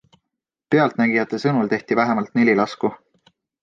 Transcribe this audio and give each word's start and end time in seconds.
Pealtnägijate 0.75 1.41
sõnul 1.45 1.71
tehti 1.77 2.01
vähemalt 2.03 2.35
neli 2.43 2.61
lasku. 2.65 2.95